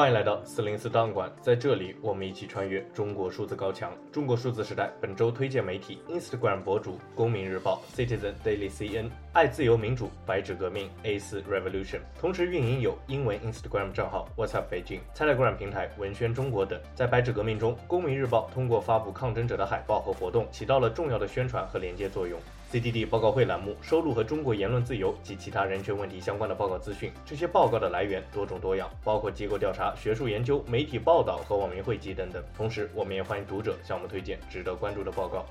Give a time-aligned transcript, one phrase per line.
[0.00, 3.92] 欢迎来到四零四档案馆，在这里我们一起穿越中国数字高墙。
[4.10, 16.80] 中国数字时代本周推荐媒体：Instagram 博主公民日报 Citizen Daily CN，爱自由民主白纸革命 A4 Revolution，同时运营有英文 Instagram 账号 what's up 北京、Telegram 平台文宣中国等。
[16.94, 22.40] 在白纸革命中，公民日报通过发布抗争者的海报和活动，起到了重要的宣传和连接作用。
[22.70, 32.40] CDD 报告会栏目收录和中国言论自由及其他人权问题相关的报告资讯，这些报告的来源多种多样，包括机构调查、学术研究、媒体报道和网民汇集等等。
[32.56, 35.44] 同时，我们也欢迎读者向我们推荐值得关注的报告。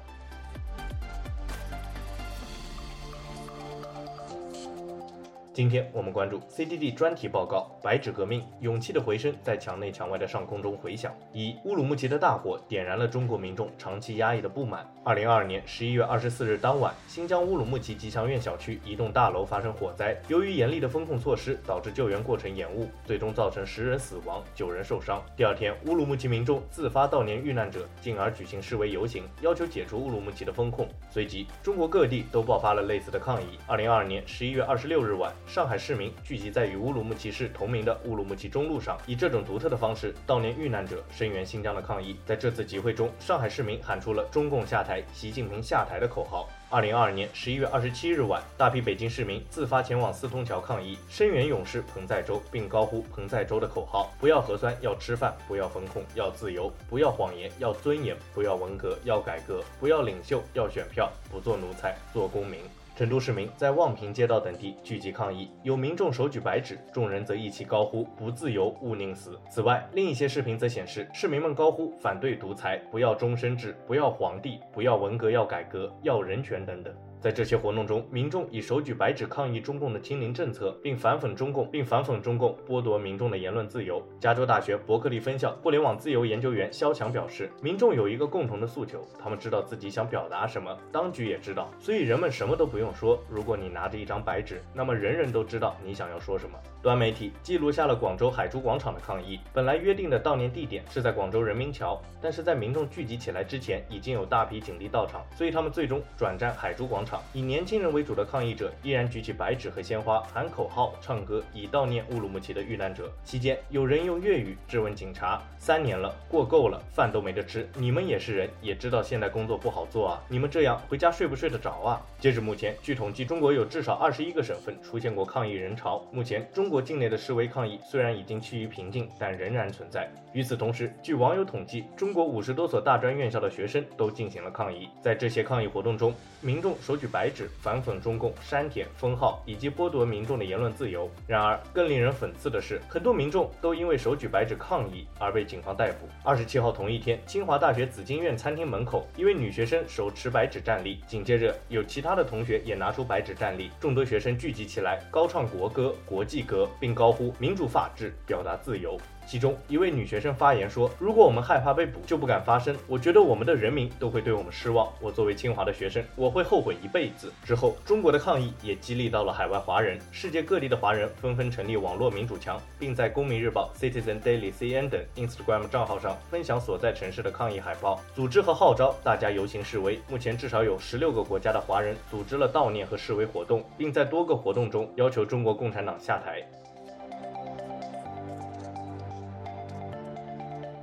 [5.60, 11.12] 今天我们关注 CDD 专题报告《白纸革命：勇气的回声在墙内墙外的上空中回响》。
[11.34, 14.90] 一乌鲁木齐的大火点燃了中国民众长期压抑的不满。
[15.04, 25.22] 二零二二年十一月二十四日当晚，新疆乌鲁木齐吉祥苑小区一栋大楼发生火灾，由于严厉的封控措施，导致救援过程延误，最终造成十人死亡、九人受伤。
[25.36, 30.88] 第二天，乌鲁木齐民众自发悼念遇难者，进而举行示威游行，要求解除乌鲁木齐的封控。
[31.12, 33.60] 随即，中国各地都爆发了类似的抗议。
[33.68, 42.16] 二零二二年十一月二十六日晚，上海市民聚集在与乌鲁木齐市同名的乌鲁木齐中路上，以这种独特的方式悼念遇难者，声援新疆的抗议。
[42.24, 46.48] 在这次集会中，上海市民喊出了“中共下台，习近平下台”的口号。
[46.70, 62.60] 二零二二年十一月二十七日晚，大批北京市民自发前往四通桥抗议，声援勇士彭载舟，并高呼“彭载舟”的口号：“不要核酸，要吃饭；不要封控，要自由；不要谎言，要尊严；不要文革，要改革；不要领袖，要选票；不做奴才，做公民。”
[63.00, 69.40] 成都市民在望平街道等地聚集抗议，有民众手举白纸，众人则一起高呼“不自由，勿宁死”。
[69.50, 76.94] 此外，另一些视频则显示，市民们高呼“反对独裁，不要终身制，不要皇帝，不要文革，要改革，要人权”等等。
[77.22, 84.02] 在这些活动中，民众以手举白纸抗议中共的清零政策，并反讽中共，并反讽中共剥夺民众的言论自由。
[84.22, 93.22] 加州大学伯克利分校互联网自由研究员肖强表示，民众有一个共同的诉求，他们知道自己想表达什么，当局也知道，所以人们什么都不用说。
[93.30, 96.58] 如果你拿着一张白纸，那么人人都知道你想要说什么。
[96.82, 107.09] 端媒体记录下了广州海珠广场的抗议，本来约定的悼念地点是在广州人民桥，但是在民众聚集起来之前，已经有大批警力到场，所以他们最终转战海珠广场。
[107.34, 113.10] 以年轻人为主的抗议者依然举起白纸和鲜花，喊口号、唱歌，以悼念乌鲁木齐的遇难者。
[113.24, 117.70] 期间，有人用粤语质问警察：“三年了，过够了，饭都没得吃。
[117.76, 126.06] 你们也是人，也知道现在工作不好做啊，你们这样回家睡不睡得着啊？”截至目前，据统计，中国有至少二十一个省份出现过抗议人潮。
[126.12, 130.10] 目前，中国境内的示威抗议虽然已经趋于平静，但仍然存在。
[130.34, 134.88] 与此同时，据网友统计，中国五十多所大专院校的学生都进行了抗议。
[135.02, 141.10] 在这些抗议活动中，民众手举白纸反讽中共删帖、封号以及剥夺民众的言论自由。
[141.26, 146.10] 然而，更令人讽刺的是，很多民众都因为手举白纸抗议而被警方逮捕。
[146.24, 152.00] 二十七号同一天，清华大学紫金院餐厅门口，一位女学生手持白纸站立，紧接着有其。
[152.02, 158.98] 他的同学也拿出白纸站立，众多学生聚集起来，高唱国歌、国际歌，并高呼“民主法治，表达自由”。
[159.30, 162.76] 其中一位女学生发言说：“如果我们害怕被捕，就不敢发声。
[162.88, 164.92] 我觉得我们的人民都会对我们失望。
[165.00, 180.00] 我作为清华的学生，我会后悔一辈子。”之后，中国的抗议也激励到了海外华人，世界各地的华人纷纷成立网络民主墙，并在公民日报、Citizen Daily CN 等 Instagram 账号上分享所在城市的抗议海报，组织和号召大家游行示威。
[180.10, 186.44] 目前，至少有十六个国家的华人组织了悼念和示威活动，并在多个活动中要求中国共产党下台。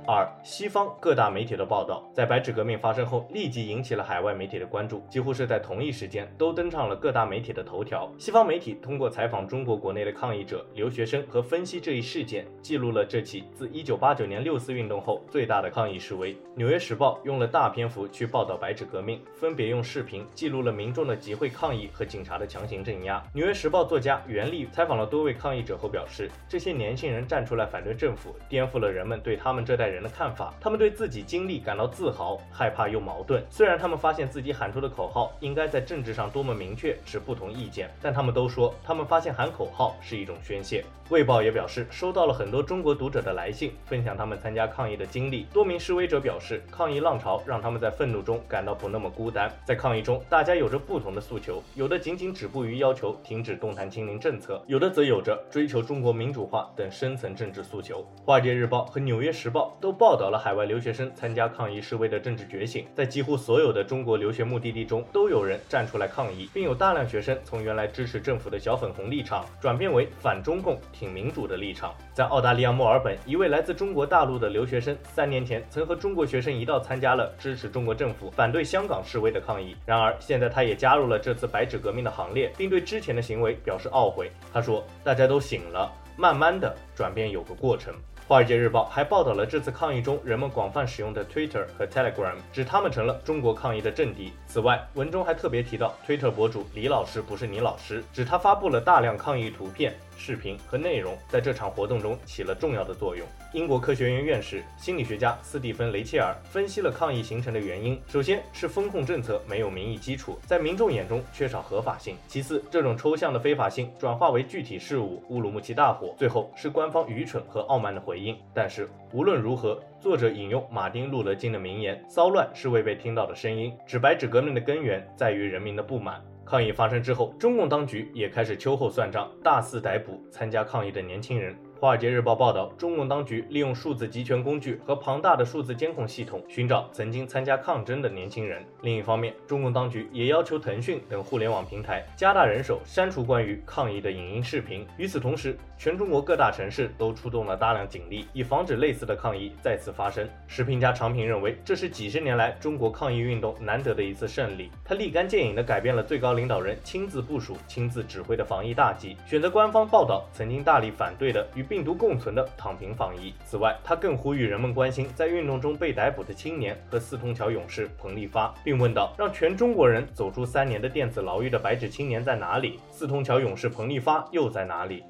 [0.09, 8.09] 二、西方各大媒体的报道，在白纸革命发生后，立即引起了海外媒体的关注，几乎是在同一时间都登上了各大媒体的头条。
[8.17, 16.33] 西方媒体通过采访中国国内的抗议者、留学生和分析这一事件，记录了这起自1989年六四运动后最大的抗议示威。
[16.55, 23.19] 《纽约时报》用了大篇幅去报道白纸革命，分别用视频记录了民众的集会抗议和警察的强行镇压。
[23.33, 29.96] 《纽约时报》作家袁立采访了多位抗议者后表示，这些年轻人站出来反对政府，颠覆了人们对他们这代人。
[29.97, 33.43] 人的看法，他们对自己经历感到自豪、害怕又矛盾。
[33.49, 40.85] 虽然他们发现自己喊出的口号应该在政治上多么明确，持不同意见，但他们都说，他们发现喊口号是一种宣泄。
[41.09, 45.47] 卫报也表示，收到了很多中国读者的来信，分享他们参加抗议的经历。
[45.53, 49.51] 多名示威者表示，抗议浪潮让他们在愤怒中感到不那么孤单。
[49.65, 58.05] 在抗议中，大家有着不同的诉求，有的仅仅止步于要求停止动弹清零政策，有的则有着追求中国民主化等深层政治诉求。
[58.23, 59.86] 华尔街日报和纽约时报都。
[59.87, 62.85] 都报道了海外留学生参加抗议示威的政治觉醒。
[62.93, 71.95] 在几乎所有的中国留学目的地中，都有人站出来抗议，并有大量学生从原来支持政府的小粉红立场转变为反中共、挺民主的立场。
[72.13, 79.73] 在澳大利亚墨尔本，一位来自中国大陆的留学生三年前曾和中国学生一道参加了支持中国政府、反对香港示威的抗议。
[79.85, 84.29] 然而，现在他也加入了这次白纸革命的行列，并对之前的行为表示懊悔。
[84.51, 87.93] 他说：“大家都醒了，慢慢的转变有个过程。”
[88.27, 94.33] 《华尔街日报》还报道了这次抗议中人们广泛使用的 Twitter 和 Telegram，指他们成了中国抗议的阵地。
[94.45, 99.95] 此外，文中还特别提到 Twitter 博主李老师不是你老师，指他发布了大量抗议图片。
[100.17, 103.25] 视频和内容在这场活动中起了重要的作用。
[103.53, 118.37] 英国科学院院士、心理学家斯蒂芬·雷切尔分析了抗议形成的原因：首先是风控政策没有民意基础，在民众眼中缺少合法性；其次，这种抽象的非法性转化为具体事物，乌鲁木齐大火；最后是官方愚蠢和傲慢的回应。
[118.53, 126.21] 但是无论如何，作者引用马丁·路德·金的名言：“骚乱是未被听到的声音。”指白纸革命的根源在于人民的不满。
[126.49, 131.53] 抗议发生之后，中共当局也开始秋后算账，大肆逮捕参加抗议的年轻人。
[131.79, 138.63] 《华尔街日报》报道，中共当局利用数字集权工具和庞大的数字监控系统，寻找曾经参加抗争的年轻人。
[138.81, 144.87] 另一方面，中共当局也要求腾讯等互联网平台加大人手，删除关于抗议的影音视频。
[144.97, 150.27] 与此同时，全中国各大城市都出动了大量警力，以防止类似的抗议再次发生。
[150.47, 154.71] 时评家常平认为，这是几十年来中国抗议运动难得的一次胜利。
[154.83, 163.33] 他立竿见影地改变了最高领导人亲自部署、亲自指挥的防疫大计，选择官方报道曾经大力反对的与病毒共存的躺平防疫。
[163.45, 172.79] 此外，他更呼吁人们关心在运动中被逮捕的青年和四通桥勇士彭立发，并问道：“让全中国人走出三年的电子牢狱的白纸青年在哪里？
[172.89, 175.03] 四通桥勇士彭立发又在哪里？”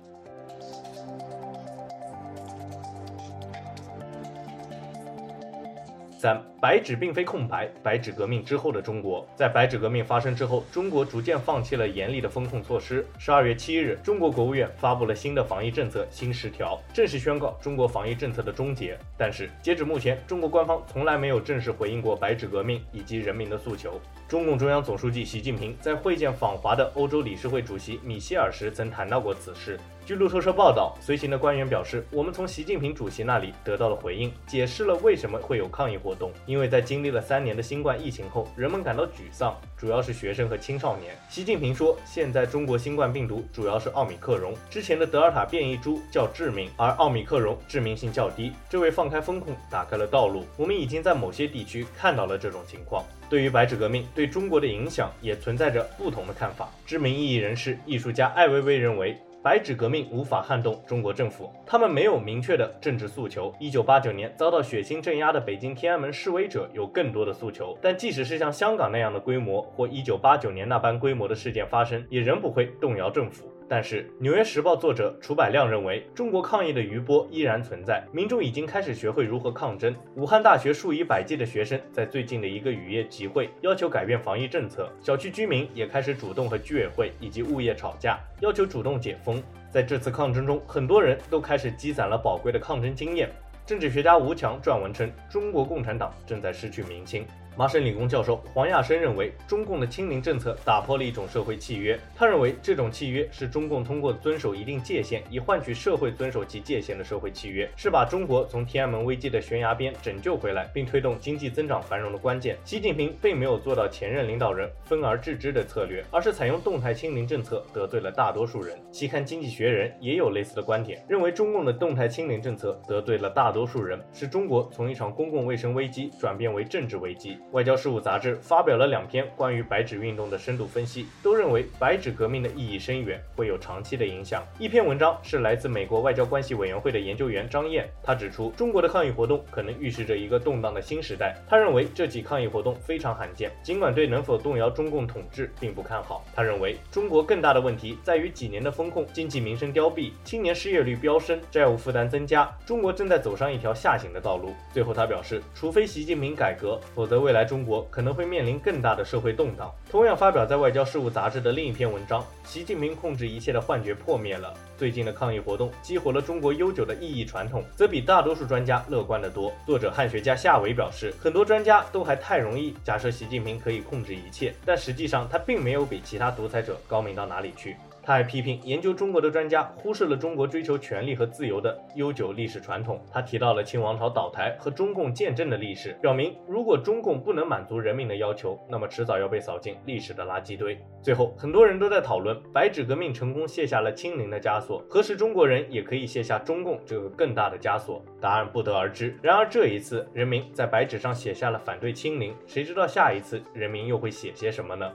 [6.19, 7.69] 三，白纸并非空白。
[7.84, 13.06] 白纸革命之后的中国，在白纸革命发生之后，中国逐渐放弃了严厉的封控措施。
[13.19, 18.98] 十二月七日，中国国务院发布了新的防疫政策新十条，正式宣告中国防疫政策的终结。
[19.16, 24.02] 但是，截止目前，中国官方从来没有正式回应过白纸革命以及人民的诉求。
[24.28, 29.80] 中共中央总书记习近平在会见访华的欧洲理事会主席米歇尔时曾谈到过此事。
[30.07, 36.31] 据路透社报道，随行的官员表示，我们从习近平主席那里得到了回应，解释了为什么会有抗议活动。
[36.45, 41.13] 因为在经历了三年的新冠疫情后，人们感到沮丧，主要是学生和青少年。
[41.27, 48.53] 习近平说，现在中国新冠病毒主要是奥米克戎，之前的德尔塔变异株较致命，而奥米克戎致命性较低。
[48.69, 50.45] 这为放开风控打开了道路。
[50.56, 53.03] 我们已经在某些地区看到了这种情况。
[53.30, 56.69] 对于白纸革命对中国的影响，也存在着不同的看法。
[56.86, 59.18] 知名异议人士、艺术家艾薇薇认为。
[59.48, 63.56] 白纸革命无法撼动中国政府，他们没有明确的政治诉求。
[63.62, 73.50] 一九八九年遭到血腥镇压的北京天安门示威者有更多的诉求，但即使是像香港那样的规模或一九八九年那般规模的事件发生，也仍不会动摇政府。
[73.69, 79.94] 但是，《纽约时报》作者楚百亮认为，中国抗议的余波依然存在，民众已经开始学会如何抗争。
[80.16, 84.90] 武汉大学数以百计的学生在最近的一个雨夜集会，要求改变防疫政策。
[85.02, 89.44] 小区居民也开始主动和居委会以及物业吵架，要求主动解封。
[89.70, 93.30] 在这次抗争中，很多人都开始积攒了宝贵的抗争经验。
[93.65, 97.27] 政治学家吴强撰文称，中国共产党正在失去民心。
[97.58, 102.00] 麻省理工教授黄亚生认为，中共的清零政策打破了一种社会契约。
[102.16, 112.56] 他认为，这种契约是中共通过遵守一定界限，以换取社会遵守其界限的社会契约，是把中国从天安门危机的悬崖边拯救回来，并推动经济增长繁荣的关键。
[112.64, 118.80] 习近平并没有做到前任领导人分而治之的策略，而是采用动态清零政策，得罪了大多数人。
[118.92, 127.36] 期刊《经济学人》也有类似的观点，认为中共的动态清零政策得罪了大多数人，使中国从一场公共卫生危机转变为政治危机。
[127.54, 134.46] 外交事务杂志发表了两篇关于白纸运动的深度分析，都认为白纸革命的意义深远，会有长期的影响。
[134.60, 141.38] 一篇文章是来自美国外交关系委员会的研究员张燕，他指出中国的抗议活动可能预示着一个动荡的新时代。
[141.48, 146.25] 他认为这起抗议活动非常罕见，尽管对能否动摇中共统治并不看好。
[146.36, 154.54] 他认为中国更大的问题在于几年的封控，经济民生凋敝，青年失业率飙升，债务负担增加，中国正在走上一条下行的道路。
[154.74, 157.88] 最后他表示，除非习近平改革，否则未来来中国。
[157.91, 159.72] 可能会面临更大的社会动荡。
[159.89, 164.53] 同样发表在《外交事务》杂志的另一篇文章，习近平控制一切的幻觉破灭了。
[164.75, 169.51] 最近的抗议活动激活了中国悠久的异议传统，则比大多数专家乐观得多。
[169.65, 177.75] 作者汉学家夏维表示，很多专家都还太容易假设习近平可以控制一切，但实际上他并没有比其他独裁者高明到哪里去。
[178.08, 183.04] 他还批评研究中国的专家忽视了中国追求权力和自由的悠久历史传统。
[183.12, 190.80] 他提到了清王朝倒台和中共建政的历史，表明如果中共不能满足人民的要求，那么迟早要被扫进历史的垃圾堆。
[191.04, 198.02] 最后，很多人都在讨论白纸革命成功卸下了清零的枷锁，何时中国人也可以卸下中共这个更大的枷锁？
[198.22, 199.18] 答案不得而知。
[199.22, 204.90] 然而这一次，人民在白纸上写下了反对清零，谁知道下一次人民又会写些什么呢？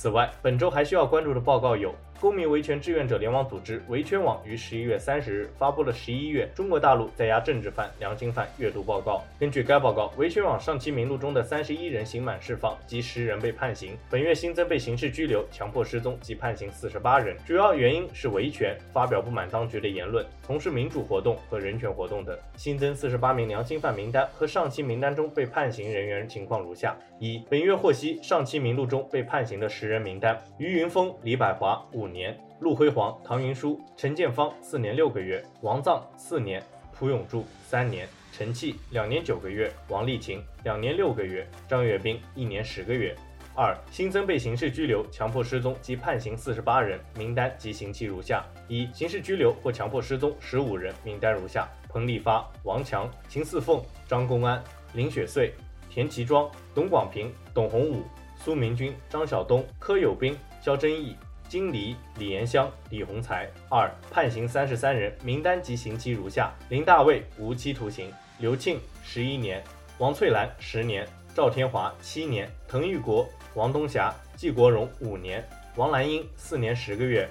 [0.00, 1.92] 此外，本周还需要关注的报告有。
[2.20, 9.22] 公民维权志愿者联网组织维权网于十一月三十日发布了十一月中国大陆在押政治犯、良心犯阅读报告。
[9.38, 22.36] 根据该报告，维权网上期名录中的三十一人刑满释放及十人被判刑，本月新增被刑事拘留、强迫失踪及判刑四十八人，主要原因是维权、发表不满当局的言论、从事民主活动和人权活动等。
[22.56, 32.07] 新增四十八名良心犯名单和上期名单中被判刑人员情况如下：一、本月获悉上期名录中被判刑的十人名单：于云峰、李百华五。
[32.12, 36.62] 年，陆辉煌、唐云舒、陈建芳四年六个月，王藏四年，
[36.92, 43.14] 蒲永柱三年，陈弃两年九个月，王丽琴两年六个月，张阅兵一年十个月。
[43.54, 54.62] 二、新增被刑事拘留、强迫失踪及判刑四十八人，名单及刑期如下：一、刑事拘留或强迫失踪十五人，名单如下：彭丽发、王强、秦四凤、张公安、
[54.92, 55.52] 林雪穗、
[55.90, 58.04] 田其庄、董广平、董洪武、
[58.36, 61.16] 苏明军、张晓东、柯有斌、肖真义。
[61.48, 63.48] 金黎、李延香、李洪才。
[63.70, 69.64] 二、判刑三十三人，名单及刑期如下：林大卫无期徒刑，刘庆十一年，
[69.96, 75.42] 王翠兰十年，赵天华七年，滕玉国、王东霞、季国荣五年，
[75.76, 77.26] 王兰英四年十个月，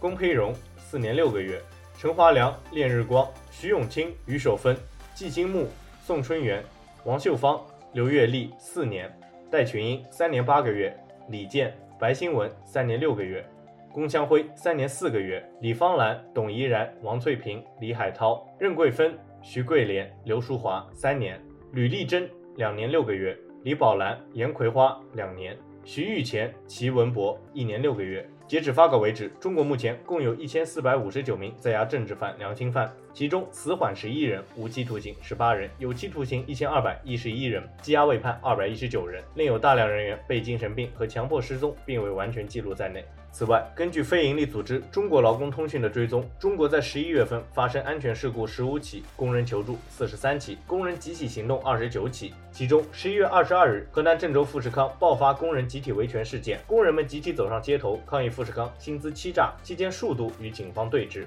[0.00, 1.62] 龚培荣四年六个月，
[1.96, 4.76] 陈华良、练日光、徐永清、余守芬、
[5.14, 5.68] 季金木、
[6.04, 6.64] 宋春元、
[7.04, 9.08] 王秀芳、刘月丽四年，
[9.48, 10.92] 戴群英三年八个月，
[11.28, 13.48] 李健、白新文三年六个月。
[13.92, 21.40] 龚湘辉三年四个月，李芳兰、董怡然、王翠萍、李海涛、任桂芬、徐桂莲、刘淑华三年，
[21.72, 28.24] 吕丽珍两年六个月，李宝兰、严葵花两年，徐玉前、齐文博一年六个月。
[28.46, 43.04] 截止发稿为止，中国目前共有一千四百五十九名在押政治犯、良心犯，其中死缓十一人，无期徒刑十八人，有期徒刑一千二百一十一人，羁押未判二百一十九人，另有大量人员被精神病和强迫失踪，并未完全记录在内。
[43.30, 52.32] 此外，根据非营利组织中国劳工通讯的追踪，中国在十一月份发生安全事故十五起，工人求助四十三起，工人集体行动二十九起。
[52.50, 61.26] 其中，十一月二十二日，河南郑州富士康爆发工人集体维权事件，工人们集体走上街头抗议富士康薪资欺诈，期间数度与警方对峙。